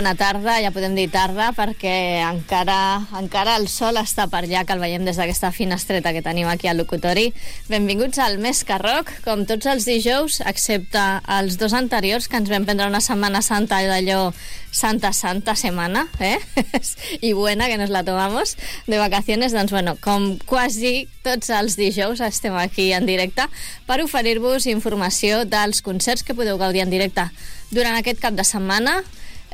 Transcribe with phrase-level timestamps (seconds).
[0.00, 4.72] Bona tarda, ja podem dir tarda, perquè encara, encara el sol està per allà, que
[4.72, 7.26] el veiem des d'aquesta finestreta que tenim aquí al locutori.
[7.68, 11.04] Benvinguts al Més que Rock, com tots els dijous, excepte
[11.36, 14.30] els dos anteriors, que ens vam prendre una Setmana Santa d'allò
[14.72, 16.40] Santa Santa Setmana, eh?
[17.20, 18.56] I buena, que nos la tomamos,
[18.86, 19.52] de vacaciones.
[19.52, 23.50] Doncs, bueno, com quasi tots els dijous estem aquí en directe
[23.84, 27.28] per oferir-vos informació dels concerts que podeu gaudir en directe
[27.68, 29.02] durant aquest cap de setmana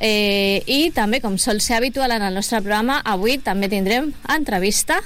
[0.00, 5.00] Eh, I també, com sol ser habitual en el nostre programa, avui també tindrem entrevista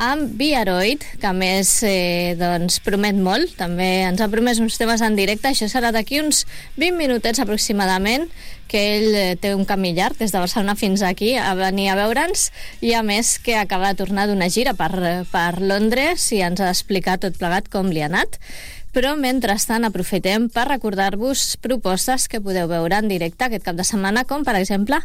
[0.00, 5.02] amb Viaroid, que a més eh, doncs, promet molt, també ens ha promès uns temes
[5.04, 6.46] en directe, això serà d'aquí uns
[6.80, 8.24] 20 minutets aproximadament,
[8.70, 11.98] que ell eh, té un camí llarg des de Barcelona fins aquí a venir a
[11.98, 12.48] veure'ns.
[12.80, 16.70] I a més que acaba de tornar d'una gira per, per Londres i ens ha
[16.72, 18.40] explicat tot plegat com li ha anat
[18.94, 24.24] però mentrestant aprofitem per recordar-vos propostes que podeu veure en directe aquest cap de setmana,
[24.26, 24.98] com per exemple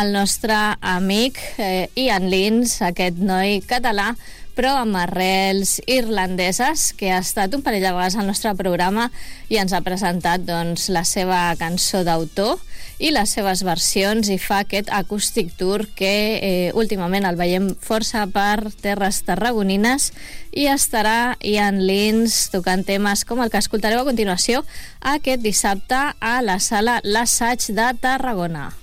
[0.00, 4.12] el nostre amic eh, Ian Lins, aquest noi català
[4.52, 9.08] però amb arrels irlandeses, que ha estat un parell de vegades al nostre programa
[9.48, 12.60] i ens ha presentat doncs, la seva cançó d'autor
[12.98, 18.26] i les seves versions i fa aquest acústic tour que eh, últimament el veiem força
[18.26, 20.10] per terres tarragonines
[20.52, 24.66] i estarà Ian Lins tocant temes com el que escoltareu a continuació
[25.00, 28.81] aquest dissabte a la sala L'Assaig de Tarragona.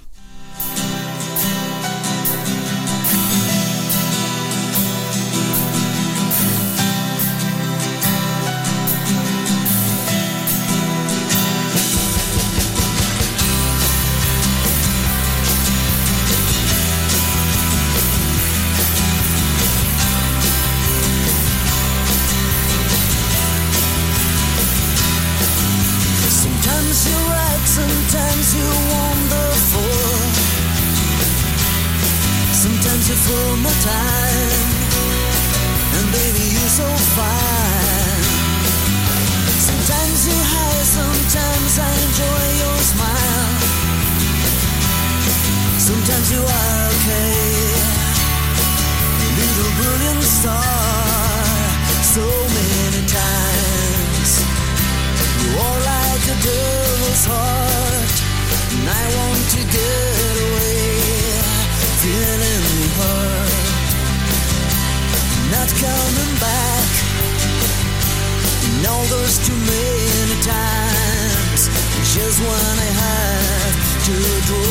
[72.39, 73.75] when I have
[74.07, 74.15] to
[74.47, 74.63] draw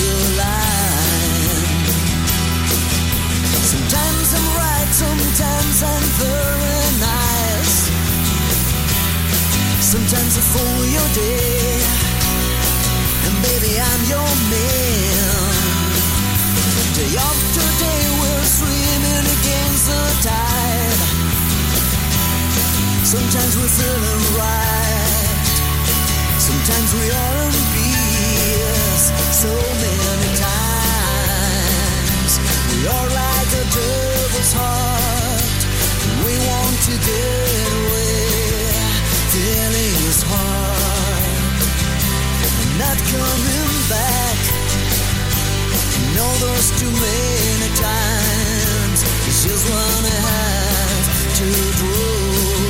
[0.00, 1.68] the line.
[3.72, 7.76] Sometimes I'm right, sometimes I'm very nice.
[9.84, 11.76] Sometimes I fool your day,
[13.26, 15.52] and baby I'm your man.
[16.96, 21.00] Day after day we're swimming against the tide.
[23.04, 24.91] Sometimes we're feeling right.
[26.52, 27.50] Sometimes we are
[29.32, 29.52] so
[29.82, 32.32] many times.
[32.68, 33.64] We are like a
[34.52, 35.60] heart,
[36.26, 38.20] we want to get away.
[40.28, 41.56] Hard,
[42.78, 44.38] not coming back.
[46.78, 49.00] Too many times,
[49.42, 51.06] just wanna have
[51.38, 51.48] to
[51.80, 52.61] grow.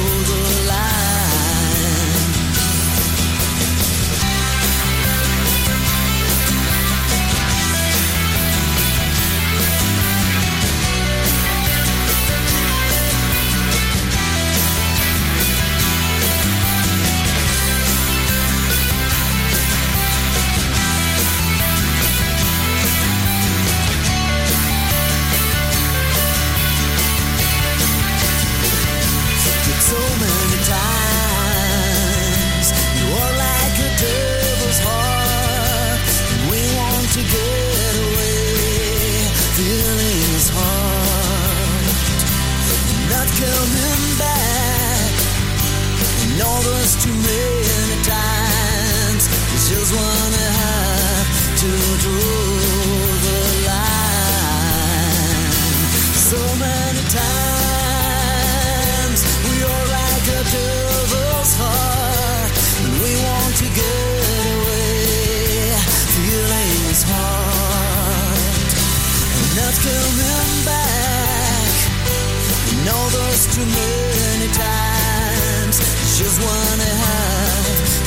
[47.02, 49.26] too many times.
[49.68, 52.71] Just wanna have to draw.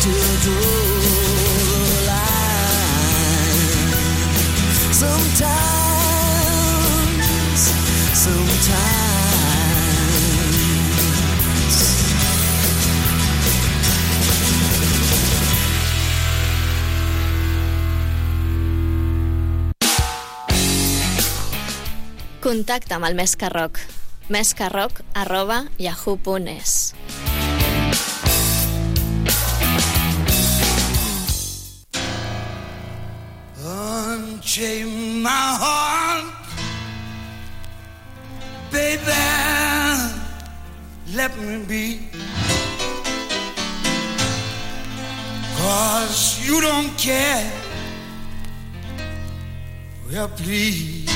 [0.04, 0.14] to
[0.46, 0.60] the
[2.08, 3.92] line.
[5.02, 6.02] Sometimes,
[8.14, 9.16] sometimes.
[22.46, 23.50] Contacta amb el Més que
[24.30, 24.54] Més
[25.18, 26.85] arroba yahoo.es.
[41.16, 42.00] Let me be.
[45.58, 47.52] Cause you don't care.
[50.12, 51.10] Well please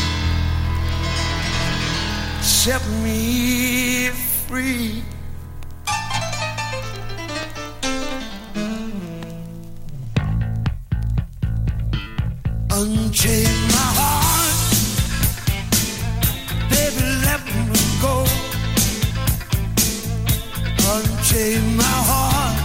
[2.42, 4.10] set me
[4.48, 5.04] free.
[12.72, 14.29] Unchain my heart,
[21.32, 22.58] Unchain my heart,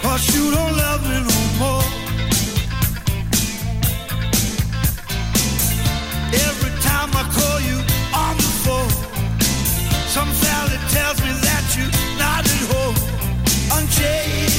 [0.00, 1.84] cause you don't love me no more.
[6.32, 7.78] Every time I call you
[10.08, 12.96] some fella tells me that you're not at home.
[13.76, 14.51] Unchain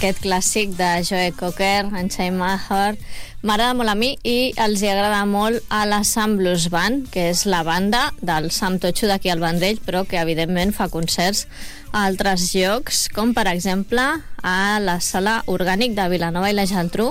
[0.00, 3.02] Aquest clàssic de Joe Cocker, Unchain My Heart,
[3.44, 7.26] m'agrada molt a mi i els hi agrada molt a la Sam Blues Band, que
[7.34, 11.44] és la banda del Sam Totxo d'aquí al Vendrell, però que evidentment fa concerts
[11.92, 14.06] a altres llocs, com per exemple
[14.40, 17.10] a la sala orgànic de Vilanova i la Geltrú,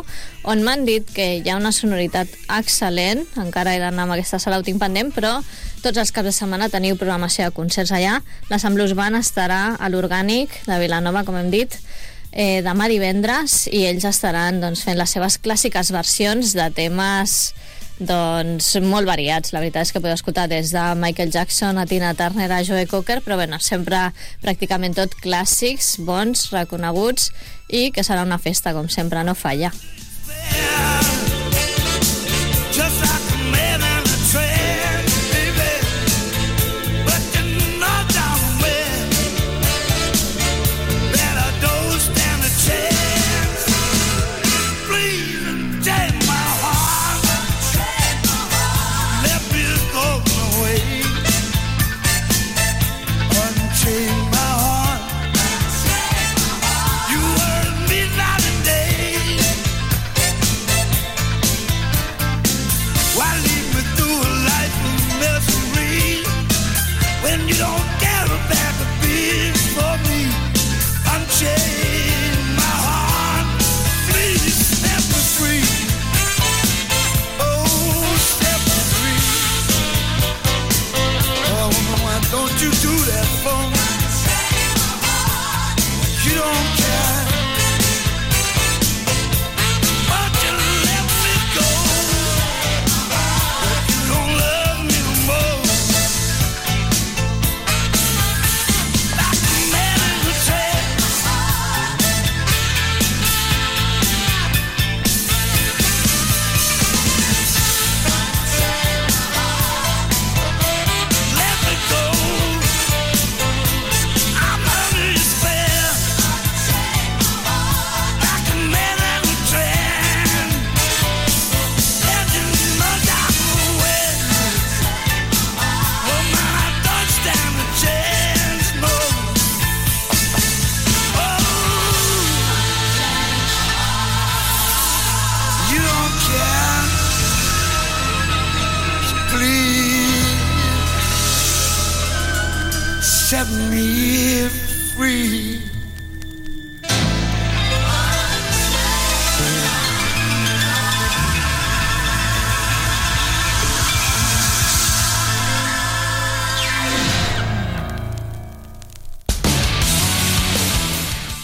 [0.50, 4.58] on m'han dit que hi ha una sonoritat excel·lent, encara he d'anar amb aquesta sala,
[4.58, 5.38] ho tinc pendent, però
[5.86, 8.18] tots els caps de setmana teniu programació de concerts allà.
[8.50, 11.78] La Sant Blues Band estarà a l'orgànic de Vilanova, com hem dit,
[12.32, 17.40] eh, demà divendres i ells estaran doncs, fent les seves clàssiques versions de temes
[18.00, 19.52] doncs, molt variats.
[19.52, 22.88] La veritat és que podeu escoltar des de Michael Jackson a Tina Turner a Joe
[22.88, 24.10] Cocker, però bueno, sempre
[24.44, 27.32] pràcticament tot clàssics, bons, reconeguts
[27.68, 29.74] i que serà una festa, com sempre, no falla.
[30.50, 31.39] Just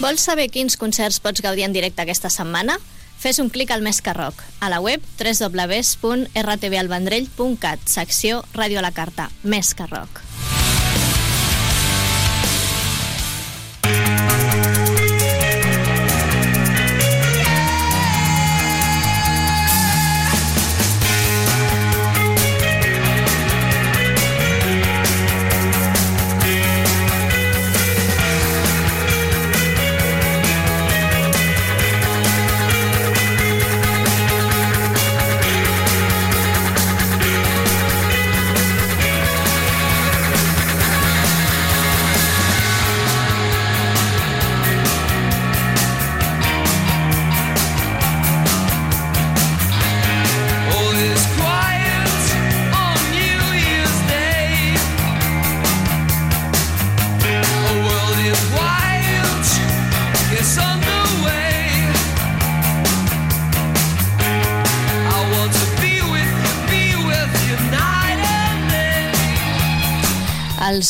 [0.05, 2.75] Vols saber quins concerts pots gaudir en directe aquesta setmana?
[3.17, 8.93] Fes un clic al Més que Rock, a la web www.rtvalvendrell.cat, secció Ràdio a la
[8.93, 10.24] Carta, Més que Rock.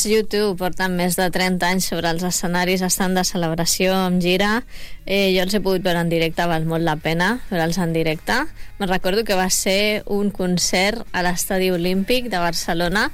[0.06, 4.64] YouTube porten més de 30 anys sobre els escenaris, estan de celebració amb gira.
[5.06, 8.38] Eh, jo els he pogut veure en directe, val molt la pena veure'ls en directe.
[8.80, 13.10] Me recordo que va ser un concert a l'Estadi Olímpic de Barcelona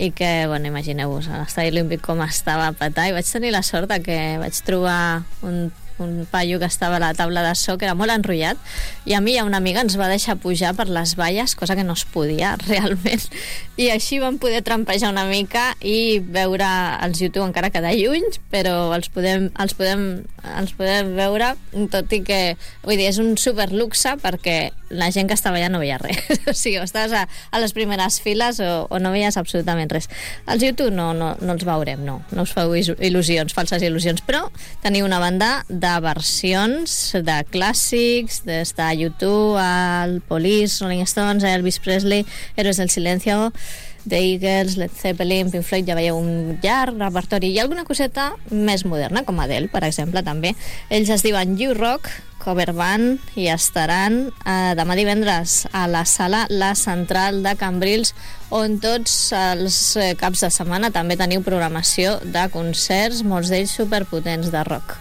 [0.00, 3.62] i que, bueno, imagineu-vos, a l'Estadi Olímpic com estava a petar i vaig tenir la
[3.66, 5.68] sort de que vaig trobar un
[6.00, 8.58] un paio que estava a la taula de so que era molt enrotllat
[9.06, 11.76] i a mi i a una amiga ens va deixar pujar per les valles cosa
[11.76, 13.22] que no es podia realment.
[13.80, 16.68] I així vam poder trampejar una mica i veure
[17.06, 20.04] els YouTube encara que de lluny però els podem, els podem,
[20.56, 21.54] els podem veure
[21.92, 22.42] tot i que
[22.82, 24.58] vull dir, és un super luxe perquè
[24.90, 26.18] la gent que estava allà no veia res.
[26.50, 30.08] O sigui, o estaves a, a les primeres files o, o no veies absolutament res.
[30.50, 34.22] Els YouTube no, no, no els veurem no, no us feu il- il·lusions, falses il·lusions.
[34.26, 34.48] Però
[34.82, 41.78] teniu una banda de versions de clàssics des de YouTube al Police, Rolling Stones, Elvis
[41.78, 43.52] Presley Héroes del Silencio
[44.08, 48.86] The Eagles, Led Zeppelin, Pink Floyd, ja veieu un llarg repertori i alguna coseta més
[48.88, 50.54] moderna, com Adele, per exemple, també.
[50.88, 52.08] Ells es diuen You Rock,
[52.40, 58.14] cover band, i estaran eh, demà divendres a la sala La Central de Cambrils,
[58.48, 64.50] on tots els eh, caps de setmana també teniu programació de concerts, molts d'ells superpotents
[64.54, 64.96] de rock.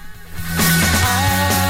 [0.60, 1.69] Míriam,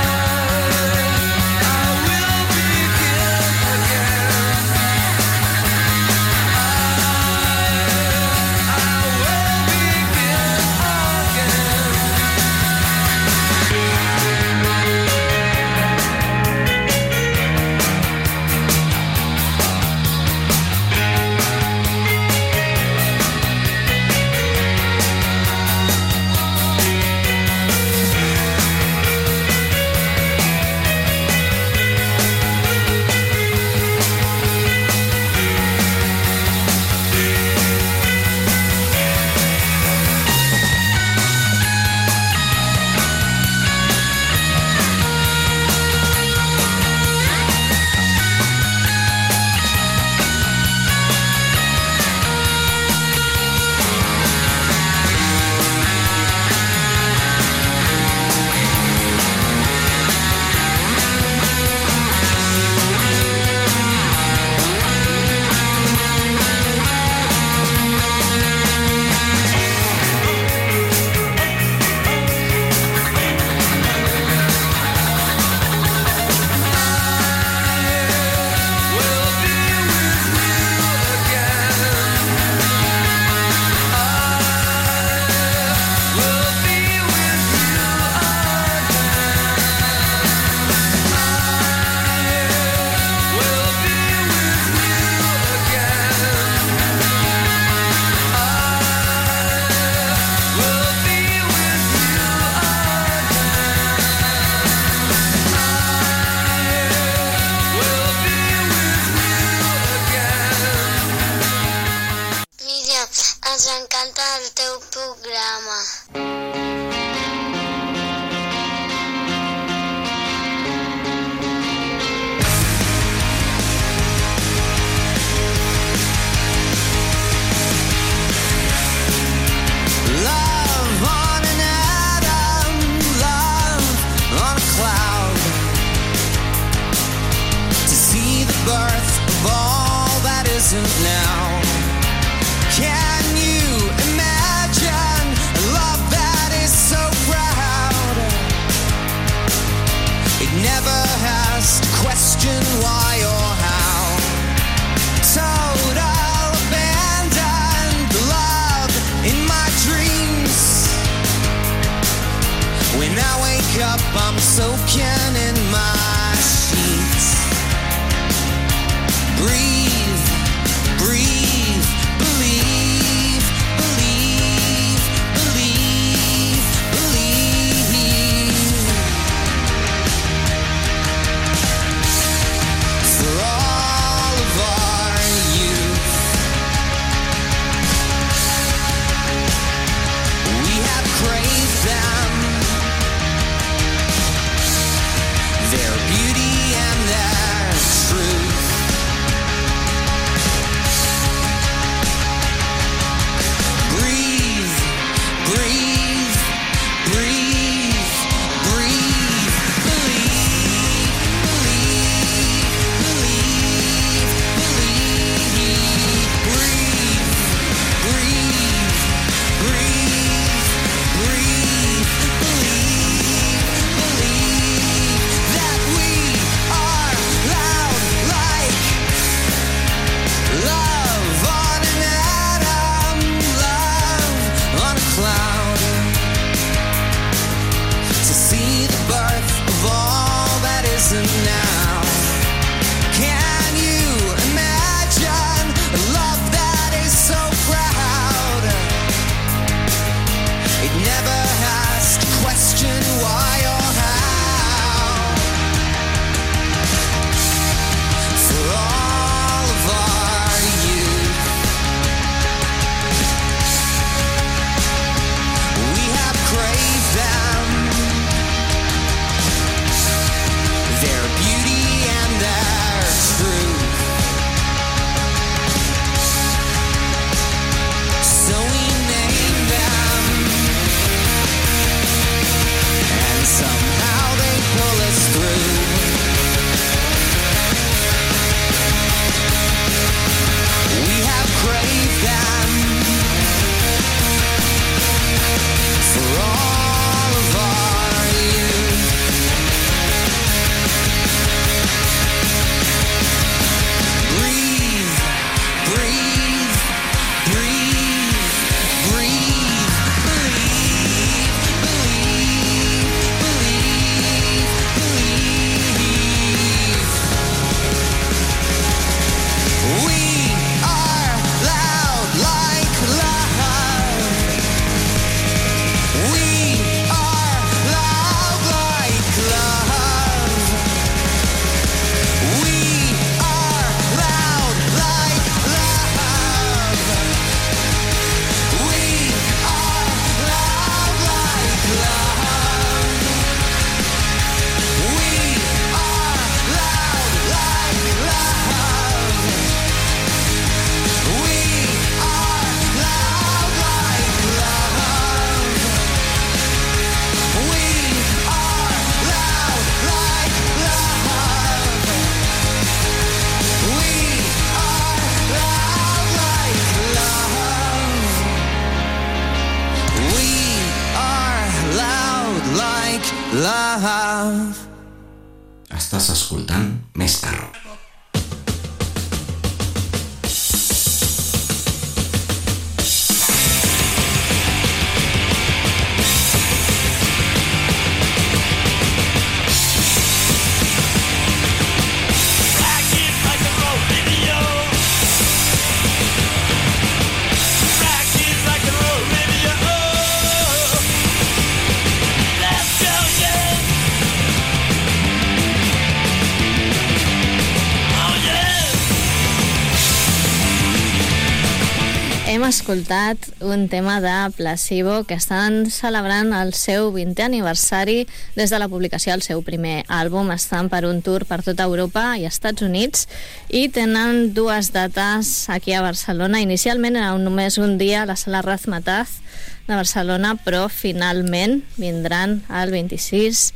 [412.50, 418.24] Hem escoltat un tema de Placebo que estan celebrant el seu 20è aniversari
[418.56, 420.50] des de la publicació del seu primer àlbum.
[420.56, 423.28] Estan per un tour per tota Europa i Estats Units
[423.70, 426.66] i tenen dues dates aquí a Barcelona.
[426.66, 429.44] Inicialment era només un dia a la sala Razmataz
[429.86, 433.68] de Barcelona, però finalment vindran el 26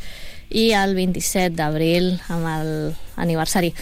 [0.50, 3.76] i el 27 d'abril amb l'aniversari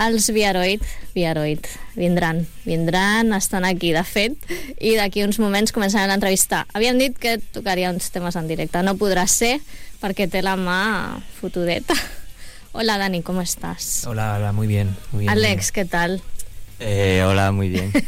[0.00, 0.82] els Viaroid,
[1.14, 4.36] Viaroid, vindran, vindran, estan aquí, de fet,
[4.80, 6.64] i d'aquí uns moments començarem l'entrevista.
[6.72, 9.58] Havíem dit que tocaria uns temes en directe, no podrà ser
[10.02, 11.94] perquè té la mà fotudeta.
[12.74, 14.06] Hola Dani, ¿cómo estás?
[14.06, 14.96] Hola, hola, muy bien.
[15.12, 16.22] Muy bien Alex, ¿qué tal?
[16.84, 17.92] Eh, hola, muy bien.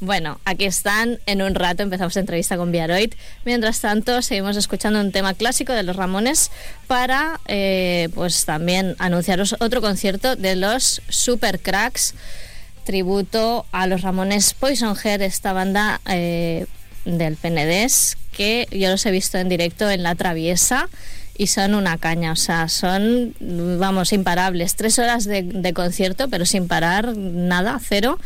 [0.00, 1.18] Bueno, aquí están.
[1.26, 3.12] En un rato empezamos la entrevista con Viaroid.
[3.44, 6.50] Mientras tanto, seguimos escuchando un tema clásico de los Ramones
[6.86, 12.14] para, eh, pues también anunciaros otro concierto de los Super Cracks,
[12.84, 16.66] tributo a los Ramones Poison Head, esta banda eh,
[17.04, 20.88] del Penedés, que yo los he visto en directo en La Traviesa
[21.36, 24.76] y son una caña, o sea, son, vamos, imparables.
[24.76, 28.18] Tres horas de, de concierto, pero sin parar nada, cero.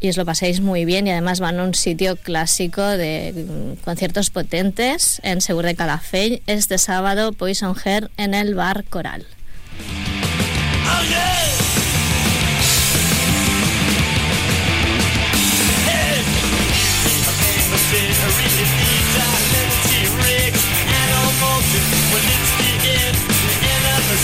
[0.00, 3.82] Y os lo paséis muy bien y además van a un sitio clásico de mm,
[3.84, 9.26] conciertos potentes en Segur de Calafell este sábado Poison Hair en el Bar Coral.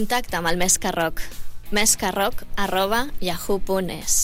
[0.00, 1.20] contacte amb el Més que Rock.
[1.76, 4.19] mescarroc arroba yahoo.es.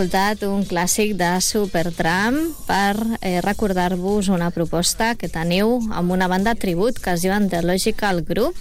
[0.00, 6.54] escoltat un clàssic de Supertramp per eh, recordar-vos una proposta que teniu amb una banda
[6.56, 8.56] tribut que es The Logical Group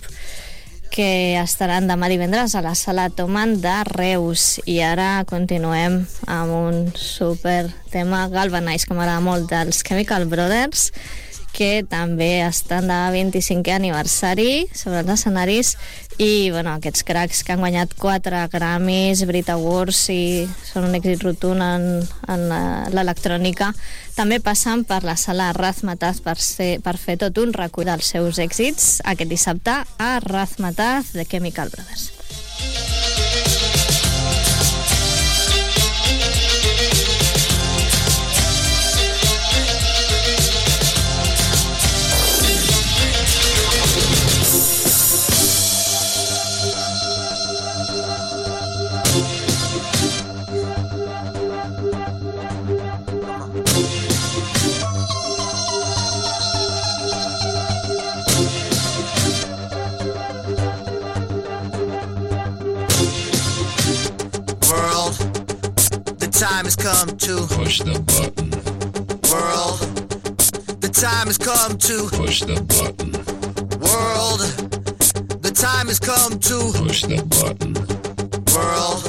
[0.91, 4.59] que estaran demà divendres a la sala Toman de Reus.
[4.67, 10.91] I ara continuem amb un super tema Galvanize, que m'agrada molt, dels Chemical Brothers
[11.53, 15.75] que també estan de 25è aniversari sobre els escenaris
[16.19, 20.21] i bueno, aquests cracs que han guanyat 4 Grammys, Brit Awards i
[20.67, 21.87] són un èxit rotund en,
[22.31, 22.61] en eh,
[22.95, 23.71] l'electrònica
[24.17, 28.41] també passen per la sala Razmataz per, ser, per fer tot un recull dels seus
[28.43, 33.08] èxits aquest dissabte a Razmataz de Chemical Brothers.
[66.39, 68.49] Time has come to Push the button.
[69.29, 69.79] world.
[70.79, 73.11] The time has come to Push the button.
[73.83, 74.39] world.
[75.41, 77.73] The time has come to Push the button.
[78.55, 79.03] world.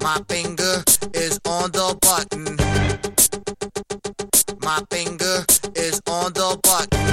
[0.00, 0.82] My finger
[1.12, 2.56] is on the button.
[4.62, 5.44] My finger
[5.76, 7.04] is on the button.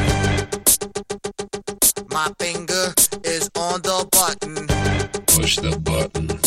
[2.10, 2.94] My finger
[3.26, 4.56] is on the button.
[5.28, 6.40] Push the button.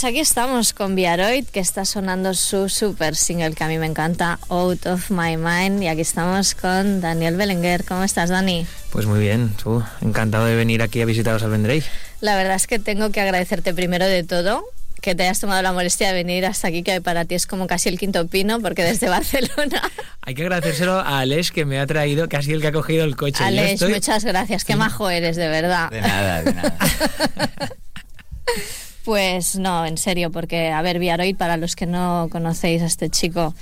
[0.00, 3.86] Pues aquí estamos con Viaroid, que está sonando su super single que a mí me
[3.86, 5.82] encanta, Out of My Mind.
[5.82, 7.82] Y aquí estamos con Daniel Belenguer.
[7.84, 8.64] ¿Cómo estás, Dani?
[8.92, 9.82] Pues muy bien, tú.
[10.00, 11.82] Encantado de venir aquí a visitaros al Vendrell.
[12.20, 14.62] La verdad es que tengo que agradecerte primero de todo
[15.00, 17.66] que te hayas tomado la molestia de venir hasta aquí, que para ti es como
[17.66, 19.82] casi el quinto pino, porque desde Barcelona.
[20.22, 23.16] Hay que agradecérselo a Alex que me ha traído, casi el que ha cogido el
[23.16, 23.42] coche.
[23.42, 24.64] Alex, estoy- muchas gracias.
[24.64, 25.90] Qué majo eres, de verdad.
[25.90, 26.76] De nada, de nada.
[29.08, 33.08] Pues no, en serio, porque, a ver, Viaroid, para los que no conocéis a este
[33.08, 33.54] chico,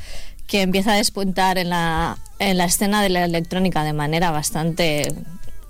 [0.48, 5.12] que empieza a despuntar en la, en la escena de la electrónica de manera bastante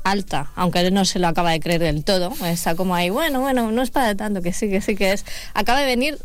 [0.03, 3.43] alta, aunque él no se lo acaba de creer del todo, está como ahí, bueno,
[3.43, 5.27] bueno, no es para tanto, que sí, que sí que es.
[5.53, 6.19] Acaba de venir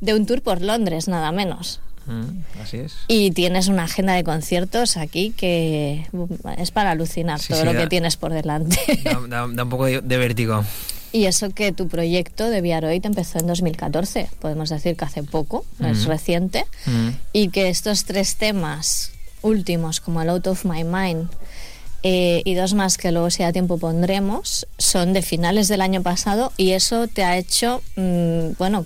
[0.00, 1.80] de un tour por Londres, nada menos.
[2.06, 2.96] Mm, Así es.
[3.06, 6.04] Y tienes una agenda de conciertos aquí que
[6.56, 8.76] es para alucinar Sí, todo sí, lo da- que tienes por delante.
[9.04, 10.64] Da, da- da un poco de, de vértigo.
[11.12, 15.64] Y eso que tu proyecto de Viaroid empezó en 2014, podemos decir que hace poco,
[15.80, 16.08] es Ujú.
[16.10, 17.08] reciente, Mm.
[17.32, 21.28] y que estos tres temas últimos, como el Out of My Mind,
[22.02, 26.02] eh, y dos más que luego si da tiempo pondremos, son de finales del año
[26.02, 28.84] pasado y eso te ha hecho, mm, bueno,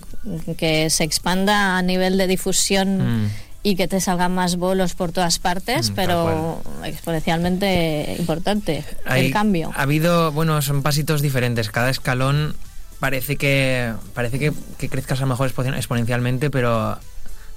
[0.57, 3.29] que se expanda a nivel de difusión Mm.
[3.63, 9.31] Y que te salgan más bolos por todas partes, Mm, pero exponencialmente importante Hay- el
[9.33, 9.71] cambio.
[9.75, 11.69] Ha habido, bueno, son pasitos diferentes.
[11.69, 12.55] Cada escalón
[12.99, 16.97] parece que parece que, que crezcas a lo mejor expo- exponencialmente, pero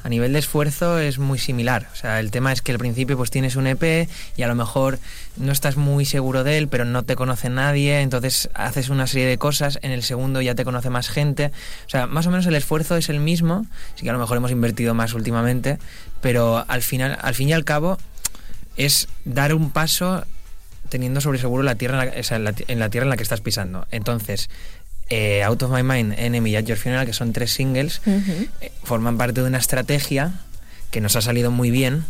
[0.03, 1.89] a nivel de esfuerzo es muy similar.
[1.93, 4.55] O sea, el tema es que al principio pues tienes un EP y a lo
[4.55, 4.99] mejor
[5.37, 9.27] no estás muy seguro de él, pero no te conoce nadie, entonces haces una serie
[9.27, 11.51] de cosas, en el segundo ya te conoce más gente.
[11.87, 14.37] O sea, más o menos el esfuerzo es el mismo, sí que a lo mejor
[14.37, 15.79] hemos invertido más últimamente,
[16.21, 17.99] pero al final, al fin y al cabo,
[18.77, 20.25] es dar un paso
[20.89, 23.87] teniendo sobre seguro la tierra en la, en la tierra en la que estás pisando.
[23.91, 24.49] Entonces,
[25.09, 28.73] eh, Out of My Mind, Enemy y At Your Funeral, que son tres singles, eh,
[28.83, 30.33] forman parte de una estrategia
[30.91, 32.05] que nos ha salido muy bien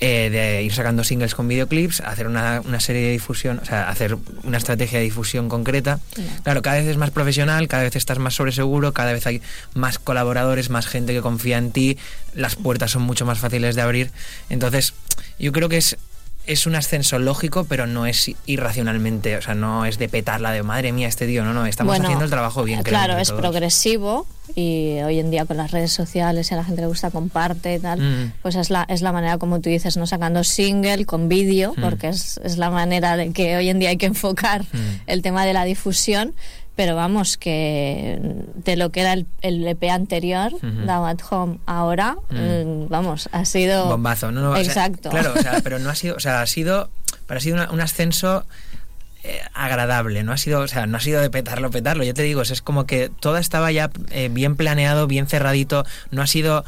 [0.00, 3.88] eh, de ir sacando singles con videoclips, hacer una, una serie de difusión, o sea,
[3.88, 6.00] hacer una estrategia de difusión concreta.
[6.42, 9.40] Claro, cada vez es más profesional, cada vez estás más sobre seguro, cada vez hay
[9.74, 11.96] más colaboradores, más gente que confía en ti,
[12.34, 14.10] las puertas son mucho más fáciles de abrir.
[14.50, 14.94] Entonces,
[15.38, 15.96] yo creo que es
[16.46, 20.62] es un ascenso lógico, pero no es irracionalmente, o sea, no es de petarla de
[20.62, 22.82] madre mía este tío, no, no, estamos Bueno, haciendo el trabajo bien.
[22.82, 23.40] Claro, es todos.
[23.40, 27.10] progresivo y hoy en día con las redes sociales y a la gente le gusta
[27.10, 28.32] comparte y tal, Mm.
[28.42, 31.80] pues es la, es la manera como tú dices, no sacando single con vídeo, Mm.
[31.80, 34.76] porque es, es la manera de que hoy en día hay que enfocar Mm.
[35.06, 36.34] el tema de la difusión.
[36.76, 38.18] Pero vamos, que
[38.54, 40.66] de lo que era el, el EP anterior, Ujú.
[40.86, 42.36] Down at Home, ahora, Mm.
[42.36, 43.86] mm, vamos, ha sido...
[43.86, 45.10] bombazo, no, no, o sea, Exacto.
[45.10, 46.90] claro, o sea, pero no ha sido, o sea, ha sido,
[47.26, 48.44] pero ha sido una- un ascenso
[49.22, 52.22] eh, agradable, no ha sido, o sea, no ha sido de petarlo, petarlo, ya te
[52.22, 56.26] digo, es, es como que todo estaba ya eh, bien planeado, bien cerradito, no ha
[56.26, 56.64] sido,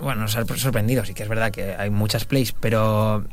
[0.00, 3.24] bueno, nos ha sorprendido, sí que es verdad que hay muchas plays, pero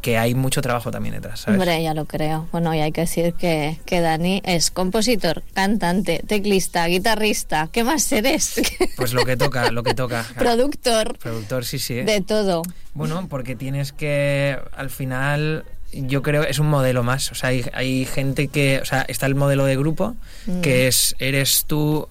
[0.00, 1.58] que hay mucho trabajo también detrás, ¿sabes?
[1.60, 2.48] Hombre, ya lo creo.
[2.52, 7.68] Bueno, y hay que decir que, que Dani es compositor, cantante, teclista, guitarrista.
[7.72, 8.60] ¿Qué más eres?
[8.96, 10.26] Pues lo que toca, lo que toca.
[10.36, 11.94] Productor, Productor, sí, sí.
[11.94, 12.62] de todo.
[12.94, 17.30] Bueno, porque tienes que, al final, yo creo es un modelo más.
[17.32, 20.60] O sea, hay, hay gente que, o sea, está el modelo de grupo, Mm.
[20.62, 22.08] que es, eres tú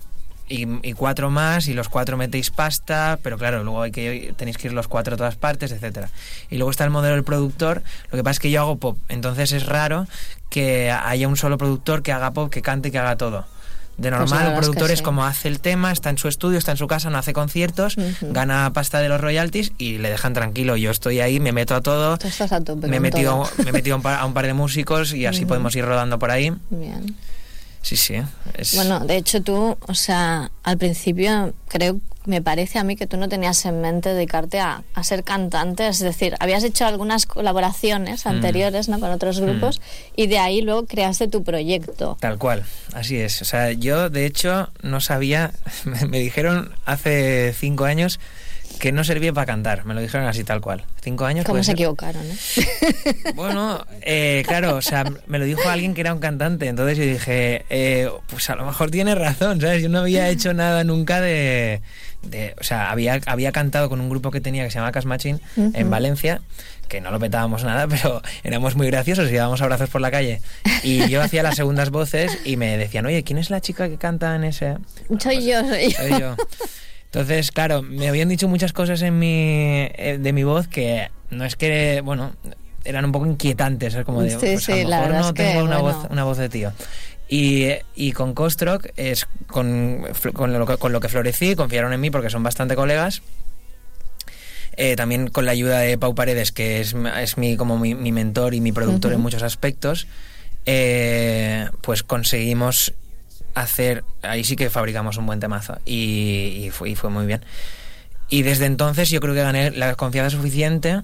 [0.50, 4.58] y, y cuatro más, y los cuatro metéis pasta, pero claro, luego hay que, tenéis
[4.58, 6.10] que ir los cuatro a todas partes, etcétera.
[6.50, 7.82] Y luego está el modelo del productor,
[8.12, 10.08] lo que pasa es que yo hago pop, entonces es raro
[10.50, 13.46] que haya un solo productor que haga pop, que cante, que haga todo.
[13.98, 15.04] De Pues normal, el verdad es que productor es sí.
[15.04, 17.98] como hace el tema, está en su estudio, está en su casa, no hace conciertos,
[17.98, 18.32] Ujú.
[18.32, 20.78] gana pasta de los royalties y le dejan tranquilo.
[20.78, 23.64] Yo estoy ahí, me meto a todo, Tú estás a tope me he metido, todo.
[23.66, 25.50] me he metido a un par, a un par de músicos y así Ujú.
[25.50, 26.54] podemos ir rodando por ahí.
[26.70, 27.14] Bien.
[27.82, 28.16] Sí, sí.
[28.56, 33.08] es- Bueno, de hecho tú, o sea, al principio creo, me parece a mí que
[33.08, 37.26] tú no tenías en mente dedicarte a, a ser cantante, es decir, habías hecho algunas
[37.26, 38.30] colaboraciones Mm.
[38.30, 39.00] anteriores ¿no?
[39.00, 39.82] con otros grupos
[40.16, 42.18] y de ahí luego creaste tu proyecto.
[42.20, 43.42] Tal cual, así es.
[43.42, 45.54] O sea, yo de hecho no sabía,
[45.86, 48.20] me, me dijeron hace cinco años
[48.80, 50.84] que no servía para cantar, me lo dijeron así tal cual.
[51.02, 51.46] Cinco años.
[51.46, 51.76] ¿Cómo se ser?
[51.76, 52.24] equivocaron?
[52.26, 52.36] eh?
[53.36, 57.04] Bueno, eh, claro, o sea, me lo dijo alguien que era un cantante, entonces yo
[57.06, 59.82] dije, eh, pues a lo mejor tiene razón, ¿sabes?
[59.84, 61.82] Yo no había hecho nada nunca de...
[62.24, 65.06] de- o sea, había, había cantado con un grupo que tenía que se llama Cash
[65.06, 65.72] Machine Ujú.
[65.74, 66.42] en Valencia,
[66.88, 70.42] que no lo petábamos nada, pero éramos muy graciosos y dábamos abrazos por la calle.
[70.84, 73.98] Y yo hacía las segundas voces y me decían, oye, ¿quién es la chica que
[73.98, 74.78] canta en ese...?
[75.20, 75.98] Soy yo, soy yo.
[75.98, 76.36] Soy yo.
[77.12, 81.44] Entonces, claro, me habían dicho muchas cosas en mi, eh, de mi voz que no
[81.44, 82.34] es que, bueno,
[82.86, 85.44] eran un poco inquietantes, es como de, Sí, pues a lo la mejor no que,
[85.44, 85.98] tengo una, bueno.
[86.02, 86.72] voz, una voz de tío.
[87.28, 90.04] Y, y con Kostrock es con,
[90.34, 93.22] con, lo, que- con lo que florecí, confiaron en mí porque son bastante colegas.
[94.78, 98.12] Eh, también con la ayuda de Pau Paredes, que es, es mi, como mi, mi
[98.12, 99.24] mentor y mi productor en Ujú.
[99.24, 100.08] muchos aspectos,
[100.66, 102.94] eh, pues conseguimos
[103.62, 107.42] hacer, ahí sí que fabricamos un buen temazo y, y fue, y fue muy bien.
[108.30, 111.02] Y desde entonces yo creo que gané la confianza suficiente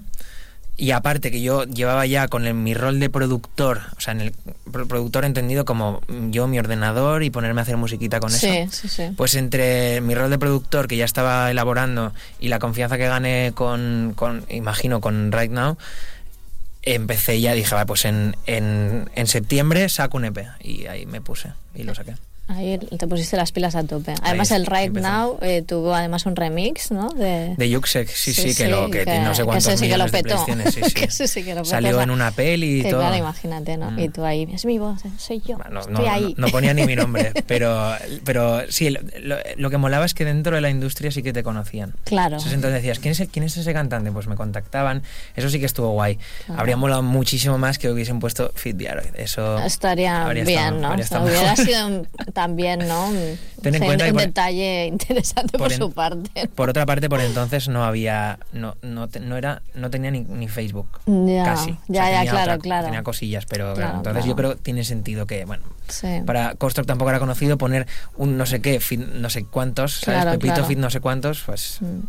[0.78, 4.20] y aparte que yo llevaba ya con el- mi rol de productor, o sea, en
[4.20, 4.32] el
[4.70, 8.72] pro- productor entendido como yo mi ordenador y ponerme a hacer musiquita con Sí, eso.
[8.72, 9.02] sí, sí.
[9.16, 13.52] Pues entre mi rol de productor que ya estaba elaborando y la confianza que gané
[13.54, 15.78] con, con imagino, con Right Now,
[16.82, 20.46] empecé ya, dije, va, pues en, en, en septiembre saco un EP.
[20.62, 22.14] Y ahí me puse y lo saqué.
[22.48, 24.14] Ahí te pusiste las pilas a tope.
[24.22, 24.92] Además, Ahí el Right.
[24.96, 27.08] Now eh, tuvo además un remix, ¿no?
[27.10, 30.04] De, De Yuxek, sí, sí, que, lo, que, que- no sé cuántos sí que lo
[30.06, 30.94] de sí, sí.
[30.94, 33.00] Que ese sí que lo petó, Salió en una peli y todo.
[33.00, 33.90] claro, imagínate, ¿no?
[33.90, 33.98] Mm.
[33.98, 36.34] Y tú ahí, es mi voz, soy yo, No, estoy no, ahí.
[36.36, 37.94] no- no ponía ni mi nombre, pero,
[38.24, 38.94] pero sí,
[39.56, 41.94] lo, que molaba es que dentro de la industria sí que te conocían.
[42.04, 42.36] Claro.
[42.36, 44.12] Entonces, entonces decías, ¿quién es, el- ¿quién es ese cantante?
[44.12, 45.02] Pues me contactaban.
[45.34, 46.18] Eso sí que estuvo guay.
[46.46, 46.60] Claro.
[46.60, 48.76] Habría molado muchísimo más que hubiesen puesto Fit.
[49.16, 50.86] Eso Estaría bien, estado- ¿no?
[50.88, 53.08] habría O sea, estado hubiera sido un- también, ¿no?
[53.08, 56.46] Un, Ten en cuenta un por- detalle interesante por, su parte.
[56.54, 60.46] Por otra parte, por entonces no había, no, no, no era, no tenía ni, ni
[60.46, 60.86] Facebook.
[61.06, 61.70] Ya, casi.
[61.70, 62.84] O ya, sea, ya, tenía claro, otra- claro.
[62.84, 64.28] Tenía cosillas, pero Claro, claro, entonces claro.
[64.28, 66.08] yo creo que tiene sentido que, bueno, Sí.
[66.26, 70.36] para Kostok tampoco era conocido poner un no sé qué, fit no sé cuántos, ¿sabes?
[70.36, 72.00] Pepito fit no sé cuántos, pues Mm.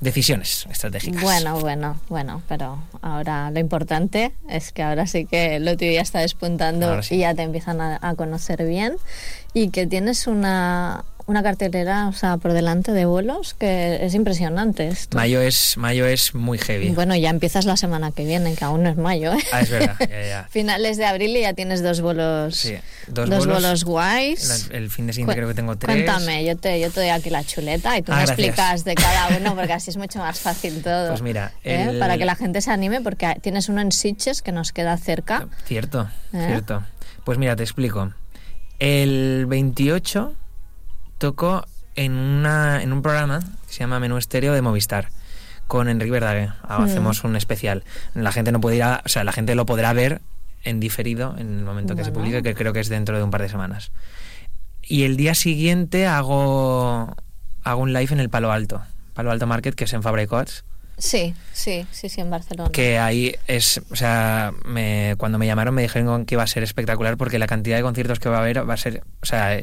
[0.00, 1.22] Decisiones estratégicas.
[1.22, 6.02] Bueno, bueno, bueno, pero ahora lo importante es que ahora sí que lo tuyo ya
[6.02, 7.16] está despuntando sí.
[7.16, 8.96] y ya te empiezan a, a conocer bien
[9.54, 14.88] y que tienes una, una cartelera, o sea, por delante de vuelos que es impresionante
[14.88, 15.16] esto.
[15.16, 16.88] Mayo es, mayo es muy heavy.
[16.90, 19.38] Bueno, ya empiezas la semana que viene, que aún no es mayo, ¿eh?
[19.52, 20.48] Ah, es verdad, ya, ya.
[20.50, 22.74] Finales de abril y ya tienes dos vuelos, Sí,
[23.06, 24.68] dos bolos guays.
[24.70, 25.94] La- el fin de siguiente Cu- creo que tengo tres.
[25.94, 28.38] Cuéntame, yo te, yo te doy aquí la chuleta y tú Ah, me gracias.
[28.48, 31.10] explicas de cada uno porque así es mucho más fácil todo.
[31.10, 31.88] Pues mira, ¿eh?
[31.90, 34.96] el- Para que la gente se anime porque tienes uno en Sitges que nos queda
[34.96, 35.46] cerca.
[35.66, 36.44] Cierto, ¿Eh?
[36.46, 36.82] cierto.
[37.24, 38.14] Pues mira, te explico.
[38.78, 40.34] El 28
[41.18, 41.64] tocó
[41.96, 45.08] en, una, en un programa que se llama Menú Estéreo de Movistar
[45.66, 46.50] con Enrique Verdaguer.
[46.62, 46.84] Ah, Mm.
[46.84, 47.84] Hacemos un especial.
[48.14, 50.20] La gente no a- o sea, la gente lo podrá ver
[50.64, 52.24] en diferido en el momento que se Bueno.
[52.26, 53.90] publique, que creo que es dentro de un par de semanas.
[54.82, 57.14] Y el día siguiente hago,
[57.64, 58.80] hago un live en el Palo Alto,
[59.14, 60.64] Palo Alto Market, que es en Fabra y Coats.
[60.96, 62.70] Sí, sí, sí, sí, en Barcelona.
[62.72, 66.62] Que ahí es, o sea, me, cuando me llamaron me dijeron que iba a ser
[66.64, 69.60] espectacular porque la cantidad de conciertos que va a haber va a ser, o sea,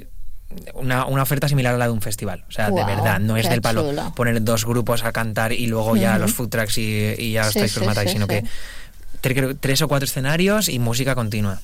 [0.74, 2.44] una, una oferta similar a la de un festival.
[2.48, 4.14] O sea, de verdad, no es del palo chulo.
[4.16, 7.54] poner dos grupos a cantar y luego ya los food trucks y, y ya os
[7.54, 8.44] Sí, os sí, matáis, sí, sino que
[9.22, 11.60] tre- tres o cuatro escenarios y música continua.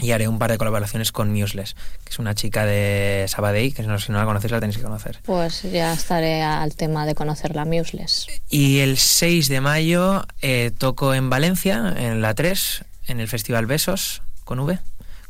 [0.00, 1.74] Y haré un par de colaboraciones con Museless,
[2.04, 4.82] que es una chica de Sabadell, que no, si no la conocéis la tenéis que
[4.82, 5.20] conocer.
[5.24, 8.26] Pues ya estaré al tema de conocer la Museless.
[8.50, 13.66] Y el 6 de mayo eh, toco en Valencia, en la 3, en el Festival
[13.66, 14.80] Besos, con V,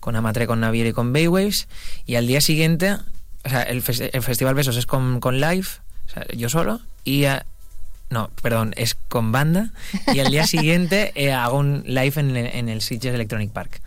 [0.01, 1.69] con Amatre, con Navier y con Bayways.
[2.07, 2.93] Y al día siguiente,
[3.45, 3.83] o sea, el,
[4.13, 5.67] el Festival Besos es con, con live,
[6.07, 7.25] o sea, yo solo, y...
[7.27, 7.45] a-
[8.11, 9.69] no, perdón, es con banda.
[10.15, 13.83] Y al día siguiente eh, hago un live en, el- en el Sitges Electronic Park.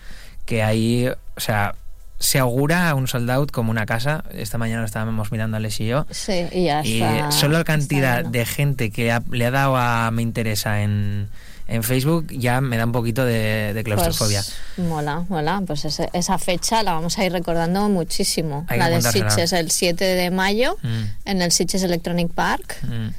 [0.45, 1.73] Que ahí, o sea,
[2.19, 4.23] se augura un sold out como una casa.
[4.31, 6.05] Esta mañana lo estábamos mirando Alex y yo.
[6.11, 7.31] Sí, y ya Y está.
[7.31, 11.27] solo la cantidad de gente que ha- le ha dado a me interesa en,
[11.71, 14.43] en Facebook ya me da un poquito de, de claustrofobia.
[14.75, 15.61] Pues, mola, mola.
[15.65, 18.65] Pues ese- esa fecha la vamos a ir recordando muchísimo.
[18.67, 19.01] Hay la de.
[19.01, 22.77] Sitges el 7 de mayo Mm, en el Sitges Electronic Park.
[22.83, 23.09] mm.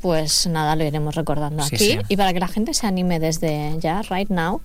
[0.00, 1.90] Pues nada, lo iremos recordando Sí, aquí.
[1.92, 1.98] sí.
[2.08, 4.60] Y para que la gente se anime desde ya, right now,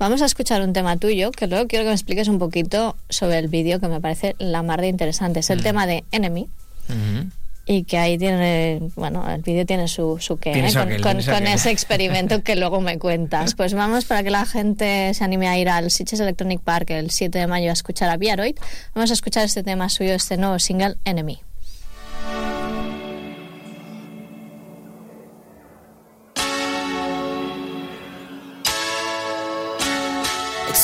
[0.00, 3.38] vamos a escuchar un tema tuyo que luego quiero que me expliques un poquito sobre
[3.38, 5.40] el vídeo que me parece la mar de interesante.
[5.40, 5.62] Es el Mm.
[5.62, 6.48] tema de Enemy.
[6.88, 7.30] Ujú.
[7.72, 10.72] Y que ahí tiene, bueno, el vídeo tiene su, su qué, ¿eh?
[10.72, 13.54] con, aquel, con- con ese experimento que luego me cuentas.
[13.56, 17.12] Pues vamos, para que la gente se anime a ir al Sitges Electronic Park el
[17.12, 18.56] 7 de mayo a escuchar a Biaroid,
[18.92, 21.38] vamos a escuchar este tema suyo, este nuevo single, Enemy.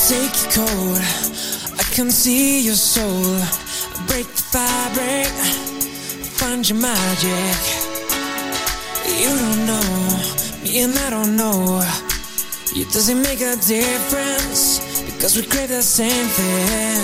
[0.09, 0.99] Take your cold,
[1.80, 3.41] I can see your soul.
[4.07, 5.32] Break the fabric,
[6.65, 7.59] your magic.
[9.21, 9.89] You don't know
[10.63, 11.83] me, and I don't know.
[12.75, 16.97] It doesn't make a difference because we crave the same thing.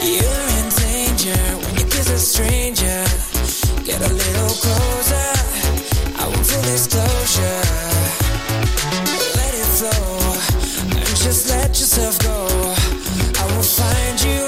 [0.00, 3.02] You're in danger when you kiss a stranger.
[3.84, 5.30] Get a little closer.
[6.20, 7.64] I want full disclosure.
[9.38, 10.06] Let it flow
[10.96, 12.46] and just let yourself go.
[13.40, 14.47] I will find blurry.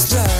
[0.00, 0.39] strong.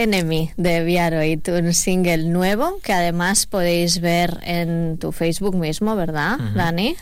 [0.00, 6.38] Enemy de Viaroid, un single nuevo que además podéis ver en tu Facebook mismo, ¿verdad,
[6.54, 6.96] Dani?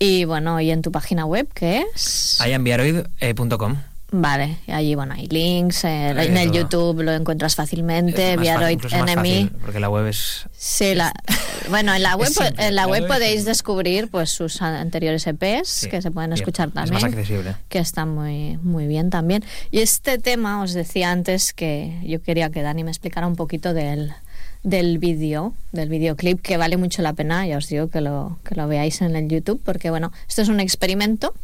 [0.00, 2.40] Y bueno, y en tu página web, que es...
[2.44, 3.76] iambiaroid.com.
[4.16, 6.52] Vale, allí bueno, hay links, eh, en el.
[6.52, 9.44] YouTube lo encuentras fácilmente, Es Viaroid Enemy.
[9.44, 10.46] fácil, porque la web es...
[10.56, 11.12] Sí, la,
[11.68, 15.68] bueno, en la web, Es en la web es podéis descubrir pues sus anteriores EPs
[15.68, 16.94] Sí, que se pueden bien, escuchar es también.
[16.94, 17.56] más accesible.
[17.68, 19.42] Que está muy, muy bien también.
[19.72, 23.74] Y este tema, os decía antes que yo quería que Dani me explicara un poquito
[23.74, 24.12] del,
[24.62, 28.54] del vídeo, del videoclip, que vale mucho la pena, ya os digo que lo, que
[28.54, 31.34] lo veáis en el YouTube, porque bueno, esto es un experimento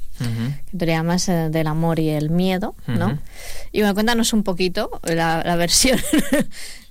[0.79, 3.19] Que llamas eh, del amor y el miedo, ¿no?
[3.73, 5.99] Y bueno, cuéntanos un poquito la, la versión.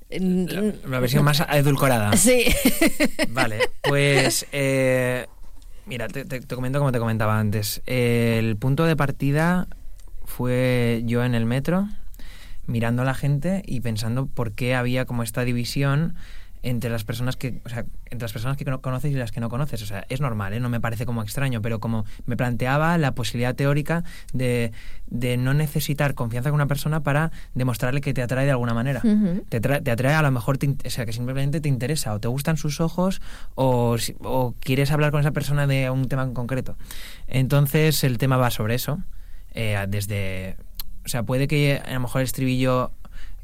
[0.10, 2.12] La, la versión más edulcorada.
[2.18, 2.46] Sí.
[3.30, 5.28] Vale, pues eh,
[5.86, 7.84] mira, te, te- te comento como te comentaba antes.
[7.86, 9.68] El punto de partida
[10.26, 11.88] fue yo en el metro,
[12.66, 16.16] mirando a la gente y pensando por qué había como esta división
[16.62, 19.40] entre las personas que, o sea, entre las personas que cono- conoces y las que
[19.40, 19.82] no conoces.
[19.82, 20.60] O sea, es normal, ¿eh?
[20.60, 24.04] no me parece como extraño, pero como me planteaba la posibilidad teórica
[24.34, 24.72] de,
[25.08, 29.00] de no necesitar confianza con una persona para demostrarle que te atrae de alguna manera.
[29.50, 32.20] Te, tra- te atrae, a lo mejor, te o sea, que simplemente te interesa, o
[32.20, 33.22] te gustan sus ojos,
[33.56, 33.96] o
[34.60, 36.78] quieres hablar con esa persona de un tema en concreto.
[37.28, 39.00] Entonces, el tema va sobre eso.
[39.54, 40.58] eh, desde.
[41.06, 42.92] O sea, puede que a lo mejor el estribillo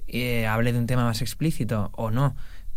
[0.08, 2.36] eh, hable de un tema más explícito o no,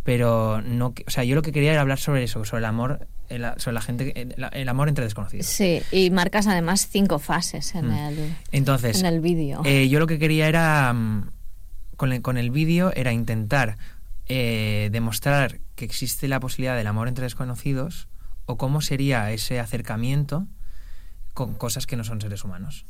[0.09, 0.95] pero no.
[1.07, 3.75] O sea, yo lo que quería era hablar sobre eso, sobre el amor, el, sobre
[3.75, 5.45] la gente, el, el amor entre desconocidos.
[5.45, 7.93] Sí, y marcas además cinco fases en Mm.
[7.93, 9.61] el, Entonces, en el vídeo.
[9.67, 11.31] eh, yo lo que quería era, mm,
[11.99, 13.77] con el, con el vídeo, era intentar
[14.31, 18.09] eh, demostrar que existe la posibilidad del amor entre desconocidos
[18.47, 20.47] o cómo sería ese acercamiento
[21.39, 22.85] con cosas que no son seres humanos.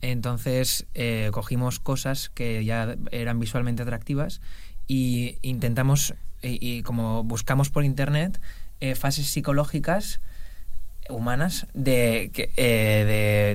[0.00, 4.40] Entonces eh, cogimos cosas que ya eran visualmente atractivas
[4.86, 8.40] y intentamos, y, y como buscamos por internet,
[8.80, 10.22] eh, fases psicológicas
[11.08, 13.04] humanas de, eh,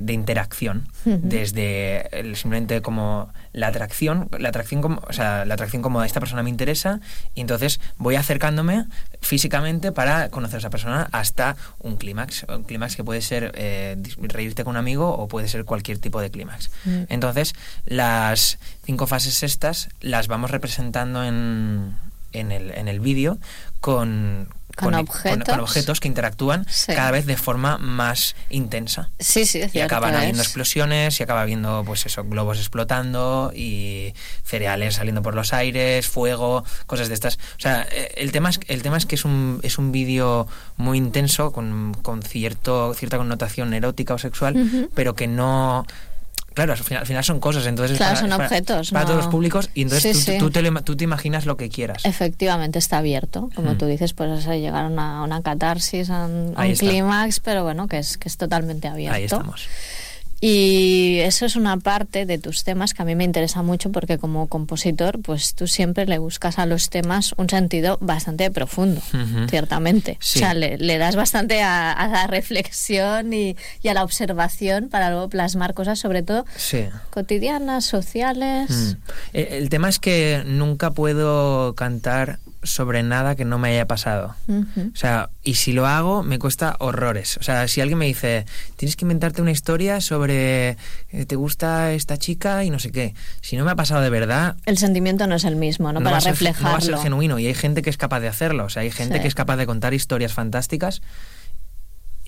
[0.06, 0.88] de interacción.
[1.04, 6.20] Desde el- simplemente como la atracción la atracción como o sea la atracción como esta
[6.20, 7.00] persona me interesa
[7.34, 8.84] y entonces voy acercándome
[9.20, 12.44] físicamente para conocer a esa persona hasta un clímax.
[12.48, 16.20] Un clímax que puede ser eh, reírte con un amigo o puede ser cualquier tipo
[16.20, 16.70] de clímax.
[16.84, 17.02] Mm.
[17.08, 17.54] entonces
[17.86, 21.96] las cinco fases estas las vamos representando en
[22.32, 23.38] en el, en el vídeo
[23.80, 24.48] con,
[24.84, 25.48] Con objetos.
[25.48, 26.92] con objetos que interactúan Sí.
[26.94, 29.10] cada vez de forma más intensa.
[29.18, 30.48] Sí, sí, es Y acaban habiendo es.
[30.48, 34.14] explosiones, y acaba habiendo, pues eso, globos explotando y
[34.44, 37.36] cereales saliendo por los aires, fuego, cosas de estas.
[37.36, 40.46] O sea, eh, el tema es, el tema es que es un, es un vídeo
[40.76, 45.86] muy intenso, con, con cierto, cierta connotación erótica o sexual, pero que no.
[46.66, 49.00] Claro, al final, al final son cosas, entonces es Claro, para, son para- objetos, para
[49.04, 50.38] no- todos los públicos y entonces Sí, tú, sí.
[50.38, 52.04] tú te, lo- tú te imaginas lo que quieras.
[52.04, 53.78] Efectivamente está abierto, como Mm.
[53.78, 57.98] tú dices, pues llegar a una, una catarsis, a un, un clímax, pero bueno, que
[57.98, 59.16] es, que es totalmente abierto.
[59.16, 59.66] Ahí estamos.
[60.42, 64.16] Y eso es una parte de tus temas que a mí me interesa mucho porque
[64.16, 69.02] como compositor, pues tú siempre le buscas a los temas un sentido bastante profundo,
[69.50, 70.16] ciertamente.
[70.20, 70.38] Sí.
[70.38, 74.88] O sea, le, le das bastante a, a la reflexión y, y a la observación
[74.88, 76.84] para luego plasmar cosas, sobre todo Sí.
[77.10, 78.70] cotidianas, sociales.
[78.70, 78.92] Mm.
[79.34, 84.34] Eh, El tema es que nunca puedo cantar sobre nada que no me haya pasado.
[84.48, 87.36] O sea, y si lo hago, me cuesta horrores.
[87.38, 88.44] O sea, si alguien me dice,
[88.76, 90.76] tienes que inventarte una historia sobre
[91.10, 93.14] eh, te gusta esta chica y no sé qué.
[93.40, 96.02] Si no me ha pasado de verdad, El sentimiento no es el mismo, ¿no?
[96.02, 96.68] para a ser, reflejarlo.
[96.68, 97.38] no va a ser genuino.
[97.38, 98.64] Y hay gente que es capaz de hacerlo.
[98.64, 99.22] O sea, hay gente Sí.
[99.22, 101.00] que es capaz de contar historias fantásticas.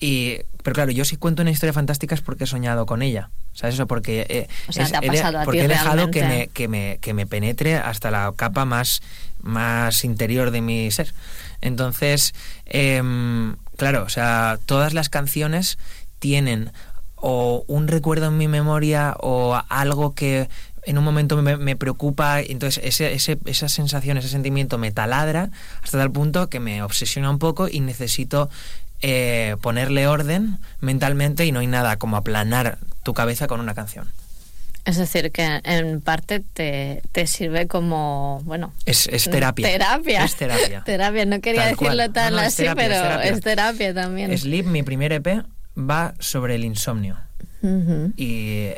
[0.05, 3.31] Y, pero claro, yo sí cuento una historia fantástica es porque he soñado con ella.
[3.53, 3.75] ¿Sabes?
[3.77, 6.67] Eso porque, eh, O sea, es- te ha he porque he dejado que me, que,
[6.69, 9.01] me, que me penetre hasta la capa más,
[9.43, 11.15] más interior de mi ser.
[11.61, 12.35] Entonces,
[12.67, 15.79] em, claro, o sea, todas las canciones
[16.19, 16.73] tienen
[17.15, 20.49] o un recuerdo en mi memoria o algo que
[20.85, 25.51] en un momento me, me preocupa, entonces ese, ese, esa sensación, ese sentimiento me taladra
[25.85, 28.51] hasta tal punto que me obsesiona un poco y necesito
[29.03, 34.09] eh, ponerle orden mentalmente y no hay nada como aplanar tu cabeza con una canción.
[34.85, 38.73] Es decir, que en parte te, te sirve como, bueno...
[38.85, 39.69] Es, es terapia.
[39.69, 40.25] Terapia.
[40.25, 40.83] Es terapia.
[40.85, 41.97] terapia, no quería Tal cual.
[41.99, 43.31] decirlo tan No, no, es así, terapia, pero es terapia.
[43.31, 44.39] es terapia también.
[44.39, 45.45] Sleep, mi primer EP,
[45.79, 47.17] va sobre el insomnio.
[48.17, 48.71] Y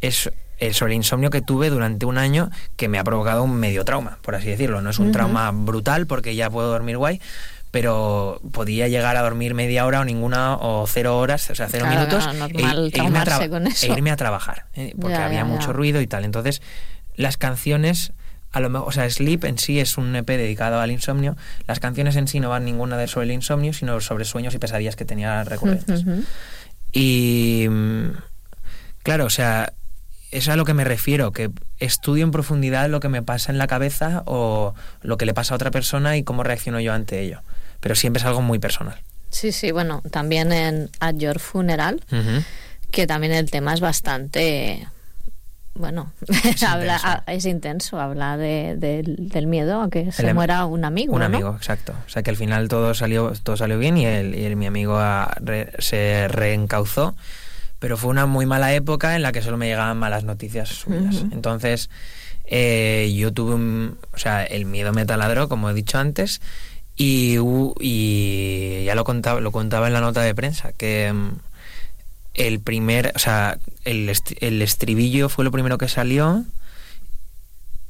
[0.00, 0.28] es
[0.58, 3.84] eh, sobre el insomnio que tuve durante un año que me ha provocado un medio
[3.84, 4.80] trauma, por así decirlo.
[4.80, 7.20] No es un trauma brutal porque ya puedo dormir guay,
[7.72, 11.86] pero podía llegar a dormir media hora o ninguna o cero horas, o sea, cero
[11.88, 13.86] Claro, minutos e- normal e, irme a traumarse traba- con eso.
[13.86, 15.72] e irme a trabajar, eh, porque Ya, había ya, mucho ya.
[15.72, 16.24] ruido y tal.
[16.24, 16.62] Entonces,
[17.16, 18.12] las canciones
[18.52, 21.34] a lo mejor, o sea, Sleep en sí es un EP dedicado al insomnio.
[21.66, 24.58] Las canciones en sí no van ninguna de sobre el insomnio, sino sobre sueños y
[24.58, 26.04] pesadillas que tenía recurrentes.
[26.92, 28.08] Y mm,
[29.02, 29.72] claro, o sea,
[30.30, 33.56] es a lo que me refiero, que estudio en profundidad lo que me pasa en
[33.58, 37.20] la cabeza o lo que le pasa a otra persona y cómo reacciono yo ante
[37.20, 37.40] ello.
[37.82, 38.98] Pero siempre es algo muy personal.
[39.28, 42.42] Sí, sí, bueno, también en At Your Funeral, Ujú.
[42.90, 44.88] que también el tema es bastante...
[45.74, 46.12] Bueno,
[46.68, 47.06] habla, intenso.
[47.08, 50.84] a- es intenso, habla de- del- del miedo a que se El em- muera un
[50.84, 51.24] amigo, Un ¿no?
[51.24, 51.94] amigo, exacto.
[52.06, 54.66] O sea que al final todo salió, todo salió bien y, el, y el- mi
[54.66, 57.14] amigo ah, re- se reencauzó.
[57.78, 61.16] Pero fue una muy mala época en la que solo me llegaban malas noticias suyas.
[61.16, 61.30] Ujú.
[61.32, 61.88] Entonces,
[62.44, 63.98] eh, yo tuve un.
[64.12, 66.40] O sea, el miedo me taladró, como he dicho antes.
[67.04, 67.36] Y,
[67.80, 71.30] y ya lo contaba, lo contaba en la nota de prensa, que mm,
[72.34, 73.12] el primer.
[73.16, 76.44] O sea, el, el estribillo fue lo primero que salió.